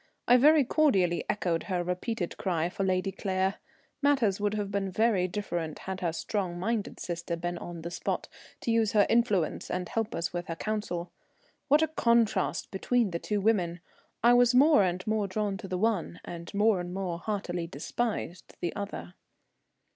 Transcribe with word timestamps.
I 0.27 0.35
very 0.35 0.63
cordially 0.63 1.23
echoed 1.29 1.65
her 1.65 1.83
repeated 1.83 2.35
cry 2.37 2.69
for 2.69 2.83
Lady 2.83 3.11
Claire. 3.11 3.57
Matters 4.01 4.39
would 4.41 4.55
have 4.55 4.71
been 4.71 4.89
very 4.89 5.27
different 5.27 5.77
had 5.77 5.99
her 5.99 6.11
strong 6.11 6.57
minded 6.59 6.99
sister 6.99 7.35
been 7.35 7.59
on 7.59 7.83
the 7.83 7.91
spot 7.91 8.27
to 8.61 8.71
use 8.71 8.93
her 8.93 9.05
influence 9.11 9.69
and 9.69 9.87
help 9.87 10.15
us 10.15 10.33
with 10.33 10.47
her 10.47 10.55
counsel. 10.55 11.11
What 11.67 11.83
a 11.83 11.87
contrast 11.87 12.71
between 12.71 13.11
the 13.11 13.19
two 13.19 13.41
women! 13.41 13.79
I 14.23 14.33
was 14.33 14.55
more 14.55 14.81
and 14.81 15.05
more 15.05 15.27
drawn 15.27 15.55
to 15.57 15.67
the 15.67 15.77
one, 15.77 16.19
and 16.25 16.51
more 16.51 16.79
and 16.79 16.91
more 16.95 17.19
heartily 17.19 17.67
despised 17.67 18.55
the 18.59 18.75
other. 18.75 19.13